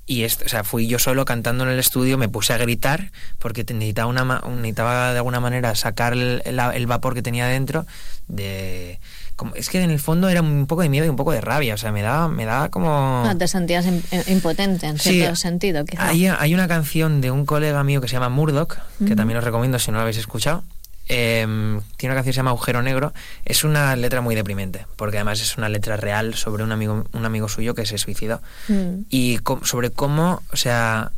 [0.06, 3.64] Y o sea, fui yo solo cantando en el estudio, me puse a gritar porque
[3.64, 7.86] necesitaba, una, necesitaba de alguna manera sacar el, el- el vapor que tenía dentro.
[8.28, 8.98] De,
[9.36, 11.40] como, es que en el fondo era un poco de miedo y un poco de
[11.40, 13.22] rabia, o sea, me daba, me daba como...
[13.26, 15.84] No, te sentías im- impotente en Sí, cierto sentido.
[15.98, 18.76] Hay, hay una canción de un colega mío que se llama Murdoch,
[19.06, 20.62] que también os recomiendo si no la habéis escuchado.
[21.08, 23.12] Em, tiene una canción que se llama Agujero Negro.
[23.44, 27.24] Es una letra muy deprimente, porque además es una letra real sobre un amigo, un
[27.24, 28.40] amigo suyo que se suicidó.
[28.68, 29.02] Mm.
[29.10, 31.10] Y sobre cómo, o sea,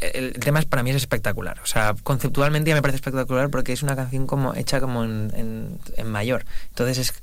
[0.00, 1.60] el, el tema es, para mí es espectacular.
[1.62, 5.30] O sea, conceptualmente ya me parece espectacular porque es una canción como hecha como en,
[5.36, 6.44] en- en mayor.
[6.70, 7.14] Entonces es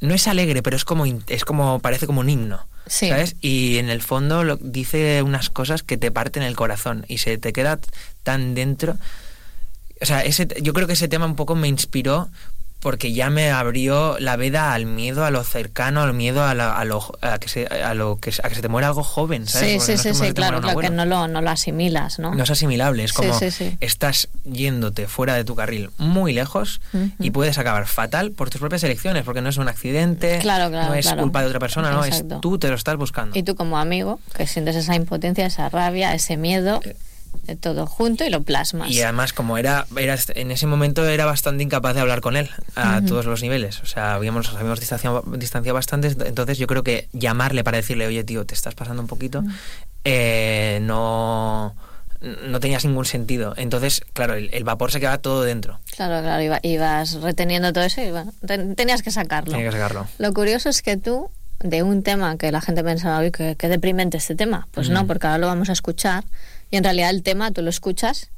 [0.00, 2.66] no es alegre, pero es como es como parece como un himno.
[2.86, 3.08] Sí.
[3.08, 3.36] ¿Sabes?
[3.40, 7.38] Y en el fondo lo, dice unas cosas que te parten el corazón y se
[7.38, 7.78] te queda
[8.22, 8.96] tan dentro.
[10.00, 12.30] O sea, ese, yo creo que ese tema un poco me inspiró
[12.80, 16.76] porque ya me abrió la veda al miedo a lo cercano, al miedo a, la-
[16.78, 19.02] a lo, a que se, a lo que, se- a que se te muera algo
[19.02, 19.68] joven, ¿sabes?
[19.70, 22.34] Sí, Porque sí, no sí, sí, claro, claro, que no lo, no lo asimilas, ¿no?
[22.34, 23.76] No es asimilable, es como sí, sí.
[23.80, 26.80] estás yéndote fuera de tu carril muy lejos
[27.18, 30.88] y puedes acabar fatal por tus propias elecciones, porque no es un accidente, Claro, claro,
[30.88, 32.36] no es culpa de otra persona, no, Exacto.
[32.36, 33.38] es tú te lo estás buscando.
[33.38, 36.96] Y tú como amigo, que sientes esa impotencia, esa rabia, ese miedo, eh,
[37.60, 38.90] todo junto y lo plasmas.
[38.90, 42.48] Y además, como era, era en ese momento era bastante incapaz de hablar con él
[42.76, 43.80] a todos los niveles.
[43.80, 46.08] O sea, habíamos, nos habíamos distanciado, distanciado bastante.
[46.26, 49.42] Entonces, yo creo que llamarle para decirle, oye, tío, te estás pasando un poquito,
[50.04, 51.74] eh, no,
[52.20, 53.54] no tenías ningún sentido.
[53.56, 55.80] Entonces, claro, el, el vapor se quedaba todo dentro.
[55.96, 59.52] Claro, claro, iba- ibas reteniendo todo eso y bueno, ten- tenías que sacarlo.
[59.52, 60.06] Tenía que sacarlo.
[60.18, 64.16] Lo curioso es que tú, de un tema que la gente pensaba, uy, qué, deprimente
[64.16, 64.68] este tema.
[64.72, 66.24] Pues no, porque ahora lo vamos a escuchar
[66.70, 68.30] y en realidad el tema tú lo escuchas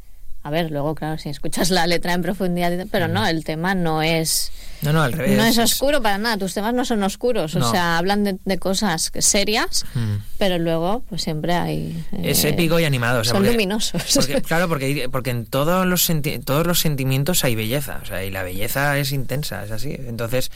[0.44, 4.02] A ver, luego, claro, si escuchas la letra en profundidad, pero no, el tema no
[4.02, 4.50] es...
[4.82, 5.36] No, no, al revés.
[5.36, 8.58] No es oscuro para nada, tus temas no son oscuros, o sea, hablan de, de
[8.58, 10.16] cosas serias, Mm.
[10.38, 12.04] pero luego pues siempre hay...
[12.24, 13.20] Es eh, épico y animado.
[13.20, 14.02] o sea, son porque- luminosos.
[14.16, 18.00] porque- claro, porque, porque en todos los, senti- todos los sentimientos hay belleza.
[18.02, 19.94] O sea, y la belleza es intensa, es así.
[19.96, 20.50] Entonces,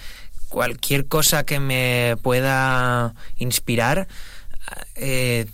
[0.48, 4.08] cualquier cosa que me pueda inspirar,
[4.96, 5.46] eh,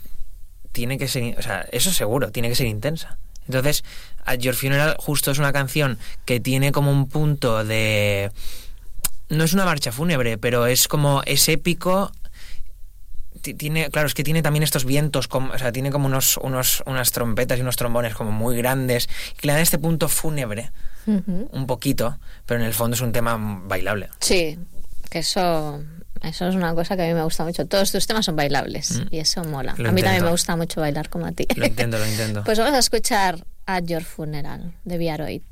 [0.72, 1.38] tiene que ser.
[1.38, 3.18] O sea, eso seguro, tiene que ser intensa.
[3.46, 3.84] Entonces,
[4.24, 8.30] At Your Funeral justo es una canción que tiene como un punto de.
[9.28, 11.22] No es una marcha fúnebre, pero es como.
[11.26, 12.12] Es épico
[13.40, 16.36] ti- tiene, claro, es que tiene también estos vientos, como, o sea, tiene como unos,
[16.36, 20.70] unos, unas trompetas y unos trombones como muy grandes, que le dan este punto fúnebre,
[21.06, 24.10] un poquito, pero en el fondo es un tema bailable.
[24.20, 24.58] Sí,
[25.10, 25.82] que eso,
[26.22, 27.66] eso es una cosa que a mí me gusta mucho.
[27.66, 29.06] Todos tus temas son bailables Mm.
[29.10, 29.74] y eso mola.
[29.78, 31.46] Lo a mí también me gusta mucho bailar como a ti.
[31.56, 32.42] Lo intento, lo intento.
[32.44, 35.42] Pues vamos a escuchar At Your Funeral de Viaroid.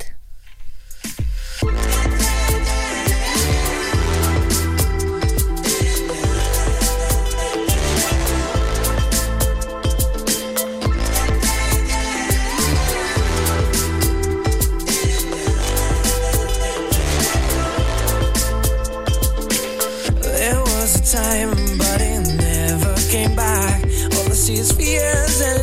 [24.51, 25.41] His fears.
[25.41, 25.60] and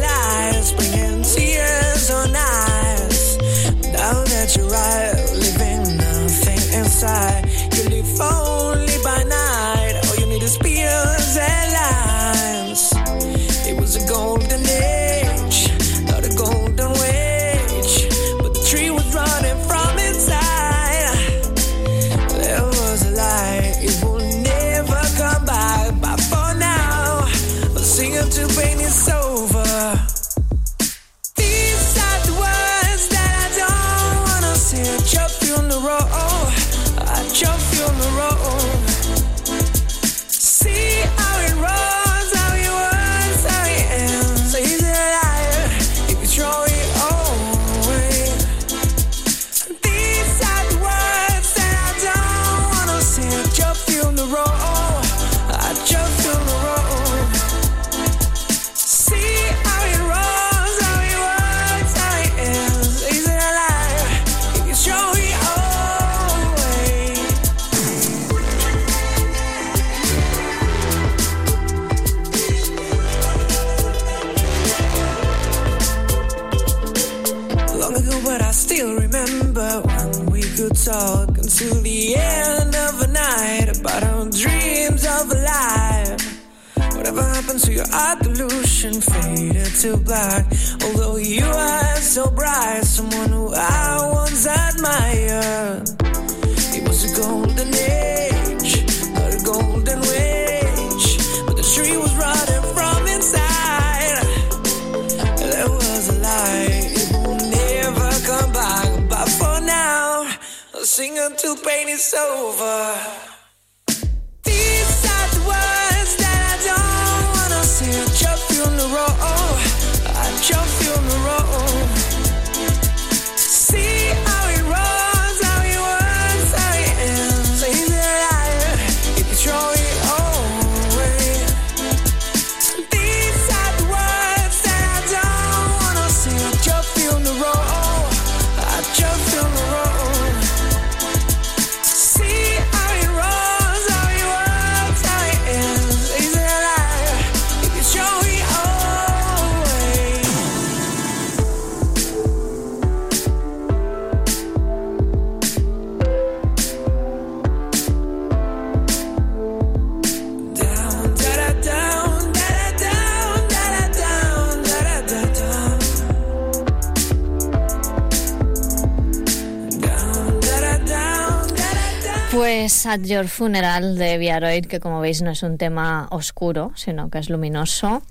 [172.87, 177.19] At Your Funeral de Viaroid, que como veis no es un tema oscuro, sino que
[177.19, 178.01] es luminoso.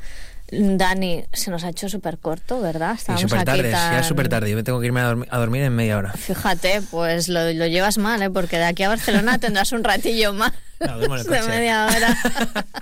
[0.53, 2.93] Dani, se nos ha hecho súper corto, ¿verdad?
[2.93, 4.49] Y Estábamos súper tarde, aquí ya tan- es súper tarde.
[4.51, 6.13] Yo me tengo que irme a, dormi- a dormir en media hora.
[6.13, 8.31] Fíjate, pues lo, lo llevas mal, ¿eh?
[8.31, 12.17] Porque de aquí a Barcelona tendrás un ratillo más No, de media hora.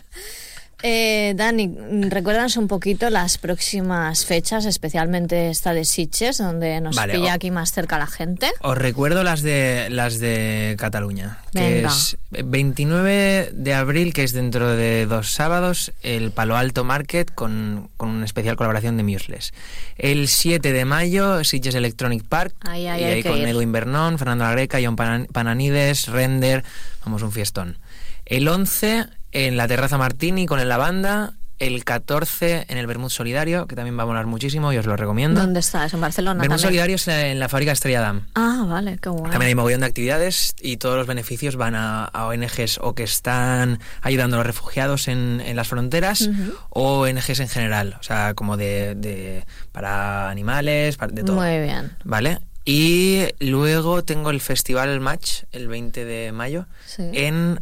[0.87, 1.75] Eh, Dani,
[2.11, 7.51] recuérdanos un poquito las próximas fechas, especialmente esta de Sitges, donde nos Vale, pilla aquí
[7.51, 8.51] más cerca la gente.
[8.61, 14.77] Os recuerdo las de las de Cataluña, que es 29 de abril, que es dentro
[14.77, 19.55] de dos sábados, el Palo Alto Market con, con una especial colaboración de Museless.
[19.97, 23.39] El 7 de mayo, Sitges Electronic Park, Ahí, ahí y ahí con.
[23.39, 26.63] Edwin Bernón, Fernando La Greca, John Panan- Pananides, Render,
[27.07, 27.79] vamos, un fiestón.
[28.27, 33.67] El 11 en la Terraza Martini con el Lavanda, el 14 en el Bermud Solidario,
[33.67, 35.41] que también va a molar muchísimo y os lo recomiendo.
[35.41, 35.95] ¿Dónde estás?
[35.95, 36.59] ¿En Barcelona Bermud?
[36.59, 38.27] Solidario es en la fábrica Estrella Damm.
[38.35, 39.31] Ah, vale, qué guay.
[39.31, 43.05] También hay mogollón de actividades y todos los beneficios van a, a ONGs o que
[43.05, 46.53] están ayudando a los refugiados en, en las fronteras Ujú.
[46.71, 51.37] o ONGs en general, o sea, como de, de- para animales, para- de todo.
[51.37, 51.93] Muy bien.
[52.05, 52.41] ¿Vale?
[52.65, 57.03] Y luego tengo el Festival Match el 20 de mayo Sí.
[57.13, 57.61] en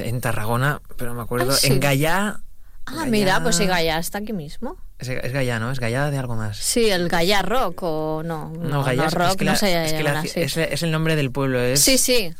[0.00, 1.68] en Tarragona, pero no me acuerdo, Ah, sí.
[1.68, 2.40] en Gallá.
[2.86, 4.76] Ah, mira, pues si Gallá está aquí mismo.
[4.98, 5.70] Es, es Gallá, ¿no?
[5.72, 6.56] Es Gallá de algo más.
[6.56, 8.50] Sí, el Gallá Rock o no.
[8.50, 10.40] No, Gallá es- rock, es que no la- se es que llama la- así.
[10.40, 11.80] es, es el nombre del pueblo, es...
[11.80, 12.32] Sí, sí.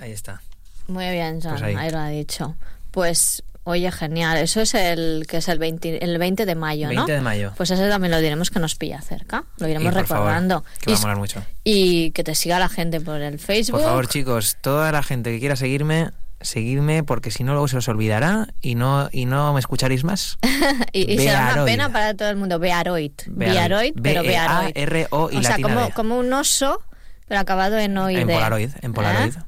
[0.00, 0.42] Ahí está.
[0.88, 1.74] Muy bien, John, Pues ahí.
[1.74, 1.90] ahí.
[1.90, 2.54] lo ha dicho.
[2.90, 4.38] Pues, oye, genial.
[4.38, 7.06] Eso es el que es el 20, el 20 de mayo, 20 ¿no?
[7.06, 7.52] de mayo.
[7.56, 9.44] Pues ese también lo diremos que nos pilla cerca.
[9.58, 10.64] Lo iremos Y, por favor, recordando.
[10.80, 11.42] que va a y, molar mucho.
[11.64, 13.80] y que te siga la gente por el Facebook.
[13.80, 16.10] Por favor, chicos, toda la gente que quiera seguirme,
[16.40, 20.38] seguidme porque si no luego se os olvidará y no y no me escucharéis más.
[20.92, 22.58] y, y será una pena para todo el mundo.
[22.60, 23.12] Bearoid.
[23.26, 23.94] Bearoid.
[24.00, 24.74] Pero Bearoid.
[24.74, 26.80] B-E-A-R-O y o sea, como, como un oso,
[27.26, 28.20] pero acabado en oide.
[28.20, 29.34] En Polaroid, en Polaroid.
[29.36, 29.40] ¿Eh?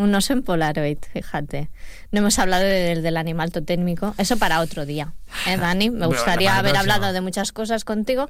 [0.00, 1.68] Un oso en Polaroid, fíjate.
[2.10, 4.14] No hemos hablado del, del animal totémico.
[4.18, 5.12] Eso para otro día.
[5.46, 5.90] ¿Eh, Dani?
[5.90, 8.28] Me gustaría haber hablado de muchas cosas contigo,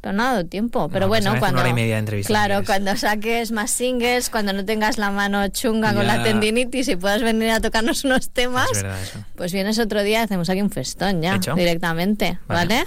[0.00, 0.88] pero no ha dado tiempo.
[0.88, 1.56] Pero No, pues bueno, vez cuando.
[1.56, 5.10] una hora y media de entrevista, claro, cuando saques más singles, cuando no tengas la
[5.10, 8.68] mano chunga con la tendinitis y puedas venir a tocarnos unos temas.
[8.72, 9.24] Es verdad eso.
[9.36, 12.74] Pues vienes otro día y hacemos aquí un festón ya, directamente, Vale.
[12.76, 12.86] ¿vale?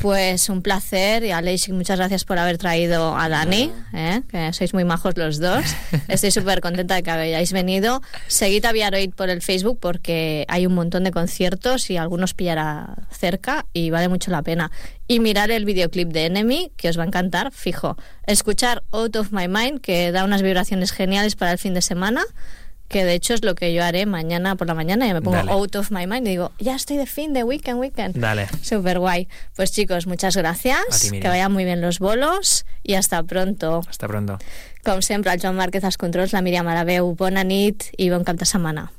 [0.00, 4.22] Pues un placer y Aleix, muchas gracias por haber traído a Dani, ¿eh?
[4.30, 5.62] que sois muy majos los dos.
[6.08, 8.00] Estoy súper contenta de que hayáis venido.
[8.26, 12.94] Seguid a Viaroid por el Facebook porque hay un montón de conciertos y algunos pillará
[13.10, 14.70] cerca y vale mucho la pena.
[15.06, 17.98] Y mirar el videoclip de Enemy, que os va a encantar, fijo.
[18.26, 22.22] Escuchar Out of My Mind, que da unas vibraciones geniales para el fin de semana
[22.90, 25.36] que de hecho es lo que yo haré mañana por la mañana y me pongo
[25.36, 25.52] Dale.
[25.52, 28.16] out of my mind y digo, ya estoy de fin, de weekend, weekend.
[28.16, 28.48] Dale.
[28.62, 29.28] Súper guay.
[29.54, 31.22] Pues chicos, muchas gracias, ti, Miriam.
[31.22, 33.82] que vayan muy bien los bolos y hasta pronto.
[33.88, 34.38] Hasta pronto.
[34.84, 38.36] Com sempre, el Joan Márquez als controls, la Míriam Arabeu, bona nit i bon cap
[38.36, 38.90] de setmana.